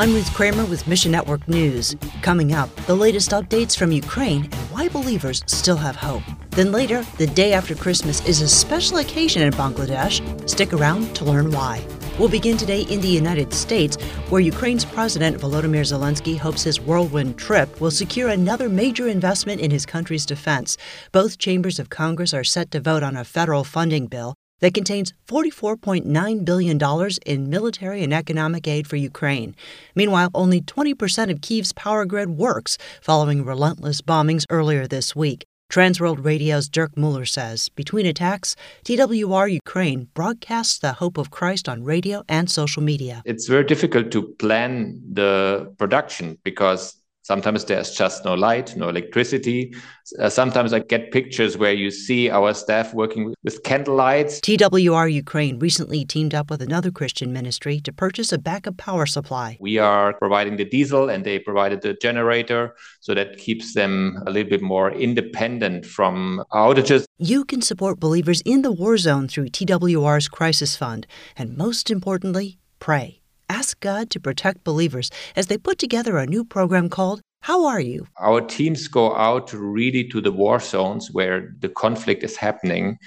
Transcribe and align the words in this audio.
I'm 0.00 0.14
Ruth 0.14 0.32
Kramer 0.32 0.64
with 0.64 0.86
Mission 0.86 1.10
Network 1.10 1.48
News. 1.48 1.96
Coming 2.22 2.54
up, 2.54 2.72
the 2.86 2.94
latest 2.94 3.30
updates 3.30 3.76
from 3.76 3.90
Ukraine 3.90 4.44
and 4.44 4.54
why 4.70 4.88
believers 4.88 5.42
still 5.46 5.76
have 5.76 5.96
hope. 5.96 6.22
Then 6.50 6.70
later, 6.70 7.04
the 7.16 7.26
day 7.26 7.52
after 7.52 7.74
Christmas 7.74 8.24
is 8.24 8.40
a 8.40 8.46
special 8.46 8.98
occasion 8.98 9.42
in 9.42 9.52
Bangladesh. 9.54 10.22
Stick 10.48 10.72
around 10.72 11.16
to 11.16 11.24
learn 11.24 11.50
why. 11.50 11.84
We'll 12.16 12.28
begin 12.28 12.56
today 12.56 12.82
in 12.82 13.00
the 13.00 13.08
United 13.08 13.52
States, 13.52 13.96
where 14.28 14.40
Ukraine's 14.40 14.84
President 14.84 15.36
Volodymyr 15.36 15.82
Zelensky 15.82 16.38
hopes 16.38 16.62
his 16.62 16.80
whirlwind 16.80 17.36
trip 17.36 17.80
will 17.80 17.90
secure 17.90 18.28
another 18.28 18.68
major 18.68 19.08
investment 19.08 19.60
in 19.60 19.72
his 19.72 19.84
country's 19.84 20.26
defense. 20.26 20.76
Both 21.10 21.38
chambers 21.38 21.80
of 21.80 21.90
Congress 21.90 22.32
are 22.32 22.44
set 22.44 22.70
to 22.70 22.78
vote 22.78 23.02
on 23.02 23.16
a 23.16 23.24
federal 23.24 23.64
funding 23.64 24.06
bill 24.06 24.37
that 24.60 24.74
contains 24.74 25.12
$44.9 25.26 26.44
billion 26.44 27.10
in 27.26 27.50
military 27.50 28.02
and 28.02 28.12
economic 28.12 28.66
aid 28.68 28.86
for 28.86 28.96
Ukraine. 28.96 29.54
Meanwhile, 29.94 30.30
only 30.34 30.60
20% 30.60 31.30
of 31.30 31.40
Kyiv's 31.40 31.72
power 31.72 32.04
grid 32.04 32.30
works 32.30 32.78
following 33.00 33.44
relentless 33.44 34.00
bombings 34.02 34.44
earlier 34.50 34.86
this 34.86 35.14
week. 35.16 35.44
Transworld 35.70 36.24
Radio's 36.24 36.66
Dirk 36.66 36.96
Muller 36.96 37.26
says 37.26 37.68
between 37.68 38.06
attacks, 38.06 38.56
TWR 38.86 39.52
Ukraine 39.52 40.08
broadcasts 40.14 40.78
the 40.78 40.94
hope 40.94 41.18
of 41.18 41.30
Christ 41.30 41.68
on 41.68 41.84
radio 41.84 42.22
and 42.26 42.50
social 42.50 42.82
media. 42.82 43.22
It's 43.26 43.46
very 43.46 43.64
difficult 43.64 44.10
to 44.12 44.22
plan 44.38 44.98
the 45.12 45.70
production 45.76 46.38
because 46.42 46.96
Sometimes 47.28 47.66
there's 47.66 47.90
just 47.90 48.24
no 48.24 48.32
light, 48.32 48.74
no 48.74 48.88
electricity. 48.88 49.74
Uh, 50.18 50.30
sometimes 50.30 50.72
I 50.72 50.78
get 50.78 51.12
pictures 51.12 51.58
where 51.58 51.74
you 51.74 51.90
see 51.90 52.30
our 52.30 52.54
staff 52.54 52.94
working 52.94 53.34
with 53.44 53.62
candle 53.64 53.96
lights. 53.96 54.40
TWR 54.40 55.12
Ukraine 55.12 55.58
recently 55.58 56.06
teamed 56.06 56.34
up 56.34 56.48
with 56.48 56.62
another 56.62 56.90
Christian 56.90 57.30
ministry 57.30 57.80
to 57.80 57.92
purchase 57.92 58.32
a 58.32 58.38
backup 58.38 58.78
power 58.78 59.04
supply. 59.04 59.58
We 59.60 59.76
are 59.76 60.14
providing 60.14 60.56
the 60.56 60.64
diesel 60.64 61.10
and 61.10 61.22
they 61.22 61.38
provided 61.38 61.82
the 61.82 61.92
generator, 61.92 62.74
so 63.00 63.12
that 63.12 63.36
keeps 63.36 63.74
them 63.74 64.22
a 64.26 64.30
little 64.30 64.48
bit 64.48 64.62
more 64.62 64.90
independent 64.90 65.84
from 65.84 66.42
outages. 66.54 67.04
You 67.18 67.44
can 67.44 67.60
support 67.60 68.00
believers 68.00 68.40
in 68.46 68.62
the 68.62 68.72
war 68.72 68.96
zone 68.96 69.28
through 69.28 69.48
TWR's 69.48 70.28
Crisis 70.28 70.76
Fund, 70.76 71.06
and 71.36 71.58
most 71.58 71.90
importantly, 71.90 72.58
pray 72.78 73.20
ask 73.48 73.78
God 73.80 74.10
to 74.10 74.20
protect 74.20 74.64
believers 74.64 75.10
as 75.36 75.46
they 75.46 75.58
put 75.58 75.78
together 75.78 76.18
a 76.18 76.26
new 76.26 76.44
program 76.44 76.88
called 76.88 77.20
How 77.42 77.66
Are 77.66 77.80
You? 77.80 78.06
Our 78.18 78.40
teams 78.40 78.88
go 78.88 79.14
out 79.16 79.52
really 79.52 80.08
to 80.08 80.20
the 80.20 80.32
war 80.32 80.60
zones 80.60 81.10
where 81.12 81.54
the 81.60 81.68
conflict 81.68 82.22
is 82.22 82.36
happening. 82.36 82.98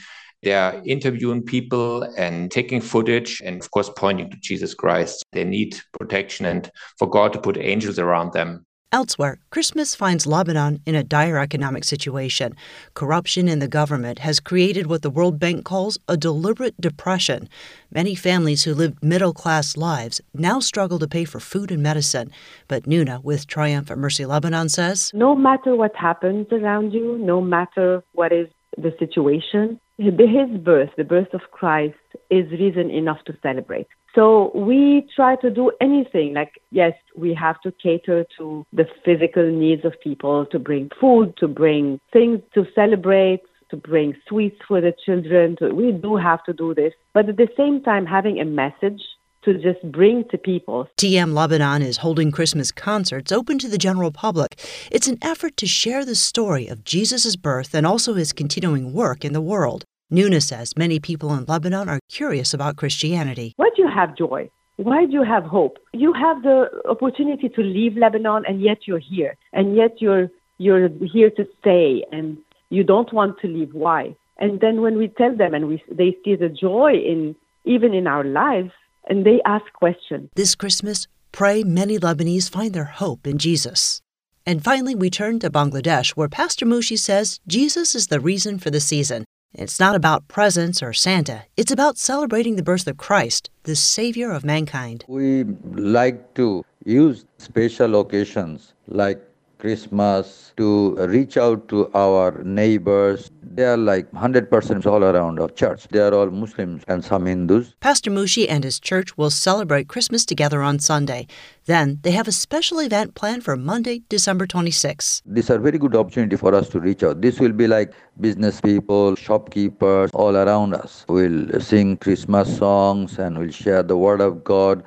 They 0.44 0.54
are 0.54 0.82
interviewing 0.86 1.44
people 1.44 2.04
and 2.18 2.50
taking 2.50 2.82
footage 2.82 3.42
and, 3.46 3.62
of 3.62 3.70
course, 3.70 3.92
pointing 3.96 4.32
to 4.32 4.38
Jesus 4.38 4.74
Christ. 4.74 5.24
They 5.34 5.44
need 5.44 5.80
protection 6.00 6.46
and 6.48 6.70
for 6.98 7.08
God 7.08 7.34
to 7.34 7.40
put 7.40 7.58
angels 7.58 8.00
around 8.00 8.34
them. 8.34 8.66
Elsewhere, 8.94 9.38
Christmas 9.52 9.96
finds 9.96 10.28
Lebanon 10.28 10.82
in 10.86 10.96
a 10.96 11.04
dire 11.04 11.38
economic 11.38 11.86
situation. 11.86 12.58
Corruption 12.94 13.48
in 13.48 13.60
the 13.60 13.68
government 13.68 14.20
has 14.20 14.42
created 14.42 14.88
what 14.88 15.02
the 15.02 15.10
World 15.10 15.40
Bank 15.40 15.64
calls 15.64 15.98
a 16.10 16.18
deliberate 16.18 16.76
depression. 16.82 17.48
Many 17.90 18.16
families 18.16 18.66
who 18.66 18.74
lived 18.74 19.02
middle 19.02 19.32
class 19.32 19.78
lives 19.78 20.20
now 20.34 20.60
struggle 20.60 21.00
to 21.00 21.08
pay 21.08 21.24
for 21.24 21.40
food 21.40 21.72
and 21.72 21.82
medicine. 21.82 22.32
But 22.68 22.84
Nuna 22.84 23.24
with 23.24 23.48
Triumphant 23.48 23.98
Mercy 23.98 24.26
Lebanon 24.26 24.68
says 24.68 25.12
No 25.14 25.38
matter 25.38 25.74
what 25.74 25.96
happens 25.96 26.48
around 26.52 26.92
you, 26.92 27.18
no 27.18 27.40
matter 27.40 28.04
what 28.12 28.34
is 28.34 28.50
the 28.78 28.94
situation, 29.00 29.80
his 30.02 30.58
birth, 30.62 30.90
the 30.98 31.04
birth 31.04 31.34
of 31.34 31.42
Christ, 31.52 31.96
is 32.30 32.50
reason 32.52 32.90
enough 32.90 33.24
to 33.26 33.38
celebrate. 33.42 33.88
So 34.14 34.52
we 34.54 35.08
try 35.16 35.38
to 35.38 35.50
do 35.50 35.72
anything. 35.80 36.34
Like, 36.34 36.62
yes, 36.72 36.94
we 37.16 37.34
have 37.34 37.62
to 37.62 37.72
cater 37.72 38.26
to 38.38 38.66
the 38.74 38.86
physical 39.06 39.50
needs 39.50 39.86
of 39.86 39.94
people, 40.02 40.46
to 40.48 40.60
bring 40.60 40.90
food, 41.00 41.36
to 41.38 41.48
bring 41.48 42.00
things 42.12 42.42
to 42.54 42.66
celebrate, 42.76 43.42
to 43.70 43.78
bring 43.78 44.14
sweets 44.28 44.58
for 44.68 44.82
the 44.82 44.94
children. 45.06 45.56
We 45.74 45.94
do 45.94 46.18
have 46.18 46.44
to 46.44 46.54
do 46.54 46.74
this. 46.74 46.94
But 47.14 47.30
at 47.30 47.38
the 47.38 47.48
same 47.56 47.82
time, 47.82 48.06
having 48.06 48.40
a 48.40 48.46
message 48.46 49.02
to 49.44 49.54
just 49.56 49.82
bring 49.92 50.24
to 50.30 50.38
people. 50.38 50.88
TM 50.98 51.34
Lebanon 51.34 51.82
is 51.82 51.98
holding 51.98 52.32
Christmas 52.32 52.72
concerts 52.72 53.32
open 53.32 53.58
to 53.60 53.68
the 53.68 53.78
general 53.78 54.12
public. 54.12 54.60
It's 54.92 55.08
an 55.08 55.18
effort 55.22 55.58
to 55.58 55.66
share 55.66 56.06
the 56.06 56.16
story 56.16 56.68
of 56.68 56.84
Jesus' 56.84 57.36
birth 57.36 57.74
and 57.74 57.88
also 57.88 58.14
his 58.14 58.34
continuing 58.34 58.94
work 58.94 59.26
in 59.26 59.34
the 59.34 59.42
world. 59.42 59.84
Nuna 60.12 60.42
says 60.44 60.76
many 60.76 61.00
people 61.00 61.34
in 61.34 61.46
Lebanon 61.46 61.88
are 61.88 62.00
curious 62.10 62.54
about 62.54 62.76
Christianity. 62.76 63.54
Why 63.56 63.70
do 63.76 63.82
you 63.82 63.90
have 63.90 64.18
joy? 64.18 64.50
Why 64.76 65.06
do 65.06 65.14
you 65.14 65.24
have 65.24 65.44
hope? 65.44 65.78
You 65.94 66.12
have 66.12 66.44
the 66.44 66.70
opportunity 66.90 67.48
to 67.48 67.62
leave 67.62 67.96
Lebanon 67.96 68.44
and 68.46 68.62
yet 68.62 68.80
you're 68.86 69.00
here. 69.00 69.38
And 69.54 69.76
yet 69.76 70.02
you're 70.02 70.30
you're 70.58 70.90
here 71.14 71.30
to 71.32 71.48
stay 71.60 72.04
and 72.12 72.38
you 72.70 72.84
don't 72.84 73.12
want 73.14 73.40
to 73.40 73.48
leave. 73.48 73.74
Why? 73.74 74.16
And 74.38 74.60
then 74.60 74.82
when 74.82 74.98
we 74.98 75.08
tell 75.08 75.36
them 75.36 75.54
and 75.54 75.68
we 75.70 75.82
they 75.90 76.18
see 76.26 76.36
the 76.36 76.50
joy 76.50 76.94
in 76.94 77.36
even 77.64 77.94
in 77.94 78.06
our 78.06 78.26
lives 78.26 78.72
and 79.08 79.26
they 79.26 79.40
ask 79.46 79.66
questions. 79.74 80.30
This 80.36 80.56
Christmas, 80.56 81.08
pray 81.32 81.64
many 81.64 81.98
Lebanese 81.98 82.50
find 82.50 82.74
their 82.74 82.92
hope 83.02 83.26
in 83.26 83.38
Jesus. 83.38 84.02
And 84.46 84.64
finally, 84.64 84.96
we 84.96 85.12
turn 85.12 85.40
to 85.40 85.52
Bangladesh, 85.52 86.12
where 86.12 86.28
Pastor 86.28 86.66
Mushi 86.66 86.98
says 86.98 87.40
Jesus 87.48 87.94
is 87.94 88.08
the 88.08 88.20
reason 88.20 88.58
for 88.58 88.72
the 88.72 88.80
season. 88.80 89.24
It's 89.54 89.80
not 89.80 89.96
about 89.96 90.28
presents 90.28 90.82
or 90.82 90.94
Santa. 90.94 91.44
It's 91.58 91.72
about 91.72 91.98
celebrating 91.98 92.56
the 92.56 92.64
birth 92.64 92.88
of 92.88 92.98
Christ, 92.98 93.50
the 93.64 93.76
Savior 93.76 94.32
of 94.32 94.46
mankind. 94.46 95.04
We 95.08 95.44
like 95.74 96.34
to 96.36 96.64
use 96.86 97.26
special 97.38 98.00
occasions 98.00 98.74
like 98.88 99.22
Christmas 99.62 100.54
to 100.58 100.98
uh, 101.00 101.08
reach 101.08 101.38
out 101.38 101.68
to 101.70 101.90
our 101.94 102.44
neighbors. 102.44 103.30
They 103.44 103.64
are 103.64 103.78
like 103.78 104.12
100% 104.12 104.86
all 104.88 105.04
around 105.04 105.40
our 105.40 105.50
church. 105.50 105.88
They 105.90 106.00
are 106.00 106.14
all 106.14 106.32
Muslims 106.32 106.84
and 106.88 107.06
some 107.06 107.28
Hindus. 107.28 107.76
Pastor 107.80 108.10
Mushi 108.10 108.48
and 108.50 108.64
his 108.64 108.80
church 108.80 109.18
will 109.18 109.30
celebrate 109.30 109.88
Christmas 109.88 110.26
together 110.26 110.64
on 110.64 110.80
Sunday. 110.80 111.28
Then 111.66 112.00
they 112.02 112.12
have 112.12 112.28
a 112.28 112.32
special 112.32 112.80
event 112.80 113.14
planned 113.14 113.44
for 113.44 113.56
Monday, 113.56 114.02
December 114.10 114.48
26. 114.48 115.22
These 115.28 115.52
are 115.52 115.60
very 115.60 115.78
good 115.78 115.96
opportunity 115.96 116.38
for 116.38 116.56
us 116.56 116.68
to 116.70 116.80
reach 116.80 117.04
out. 117.04 117.22
This 117.22 117.40
will 117.40 117.54
be 117.54 117.68
like 117.68 117.94
business 118.20 118.60
people, 118.62 119.16
shopkeepers 119.16 120.10
all 120.14 120.36
around 120.36 120.74
us. 120.74 121.06
We'll 121.08 121.60
sing 121.62 121.98
Christmas 121.98 122.58
songs 122.58 123.20
and 123.20 123.38
we'll 123.38 123.52
share 123.52 123.84
the 123.84 123.98
word 123.98 124.22
of 124.22 124.44
God 124.44 124.84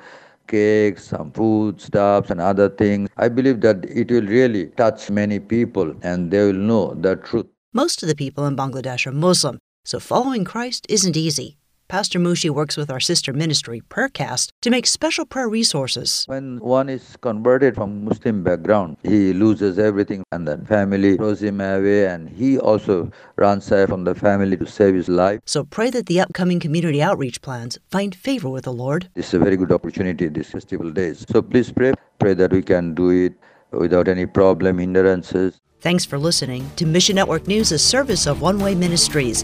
cakes, 0.47 1.05
some 1.07 1.31
food 1.31 1.81
stuffs, 1.81 2.29
and 2.29 2.41
other 2.41 2.69
things. 2.69 3.09
I 3.17 3.29
believe 3.29 3.61
that 3.61 3.85
it 3.85 4.11
will 4.11 4.25
really 4.25 4.67
touch 4.77 5.09
many 5.09 5.39
people 5.39 5.93
and 6.01 6.31
they 6.31 6.45
will 6.45 6.53
know 6.53 6.93
the 6.93 7.15
truth. 7.15 7.47
Most 7.73 8.03
of 8.03 8.09
the 8.09 8.15
people 8.15 8.45
in 8.45 8.55
Bangladesh 8.55 9.05
are 9.07 9.11
Muslim, 9.11 9.59
so 9.83 9.99
following 9.99 10.45
Christ 10.45 10.85
isn't 10.89 11.17
easy. 11.17 11.57
Pastor 11.87 12.17
Mushi 12.17 12.49
works 12.49 12.77
with 12.77 12.89
our 12.89 12.99
sister 12.99 13.31
ministry, 13.31 13.79
Prayercast, 13.89 14.49
to 14.61 14.71
make 14.71 14.87
special 14.87 15.23
prayer 15.23 15.47
resources. 15.47 16.23
When 16.25 16.57
one 16.57 16.89
is 16.89 17.15
converted 17.21 17.75
from 17.75 18.05
Muslim 18.05 18.43
background, 18.43 18.97
he 19.03 19.33
loses 19.33 19.77
everything 19.77 20.23
and 20.31 20.47
then 20.47 20.65
family 20.65 21.15
throws 21.15 21.43
him 21.43 21.61
away 21.61 22.07
and 22.07 22.27
he 22.27 22.57
also 22.57 23.11
runs 23.35 23.71
away 23.71 23.85
from 23.85 24.03
the 24.03 24.15
family 24.15 24.57
to 24.57 24.65
save 24.65 24.95
his 24.95 25.07
life. 25.07 25.41
So 25.45 25.63
pray 25.63 25.91
that 25.91 26.07
the 26.07 26.21
upcoming 26.21 26.59
community 26.59 27.03
outreach 27.03 27.43
plans 27.43 27.77
find 27.91 28.15
favor 28.15 28.49
with 28.49 28.63
the 28.63 28.73
Lord. 28.73 29.09
This 29.13 29.27
is 29.27 29.33
a 29.35 29.39
very 29.39 29.55
good 29.55 29.71
opportunity 29.71 30.27
these 30.27 30.49
festival 30.49 30.89
days. 30.89 31.23
So 31.29 31.43
please 31.43 31.71
pray, 31.71 31.93
pray 32.17 32.33
that 32.33 32.51
we 32.51 32.63
can 32.63 32.95
do 32.95 33.09
it 33.11 33.33
without 33.69 34.07
any 34.07 34.25
problem, 34.25 34.79
hindrances. 34.79 35.61
Thanks 35.81 36.03
for 36.03 36.17
listening 36.17 36.71
to 36.77 36.85
Mission 36.87 37.15
Network 37.15 37.47
News, 37.47 37.71
a 37.71 37.77
service 37.77 38.25
of 38.25 38.41
One 38.41 38.57
Way 38.57 38.73
Ministries. 38.73 39.43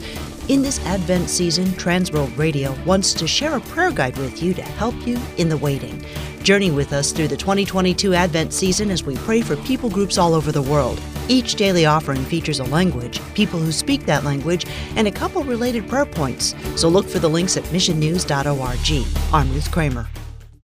In 0.51 0.61
this 0.61 0.85
Advent 0.85 1.29
season, 1.29 1.63
Transworld 1.67 2.37
Radio 2.37 2.75
wants 2.83 3.13
to 3.13 3.25
share 3.25 3.55
a 3.55 3.61
prayer 3.61 3.89
guide 3.89 4.17
with 4.17 4.43
you 4.43 4.53
to 4.55 4.61
help 4.61 4.93
you 5.07 5.17
in 5.37 5.47
the 5.47 5.55
waiting. 5.55 6.05
Journey 6.43 6.71
with 6.71 6.91
us 6.91 7.13
through 7.13 7.29
the 7.29 7.37
2022 7.37 8.13
Advent 8.13 8.51
season 8.51 8.91
as 8.91 9.01
we 9.01 9.15
pray 9.15 9.41
for 9.41 9.55
people 9.55 9.89
groups 9.89 10.17
all 10.17 10.33
over 10.33 10.51
the 10.51 10.61
world. 10.61 10.99
Each 11.29 11.55
daily 11.55 11.85
offering 11.85 12.25
features 12.25 12.59
a 12.59 12.65
language, 12.65 13.21
people 13.33 13.59
who 13.59 13.71
speak 13.71 14.05
that 14.07 14.25
language, 14.25 14.65
and 14.97 15.07
a 15.07 15.11
couple 15.11 15.41
related 15.45 15.87
prayer 15.87 16.05
points. 16.05 16.53
So 16.75 16.89
look 16.89 17.07
for 17.07 17.19
the 17.19 17.29
links 17.29 17.55
at 17.55 17.63
missionnews.org. 17.63 19.33
I'm 19.33 19.53
Ruth 19.53 19.71
Kramer. 19.71 20.09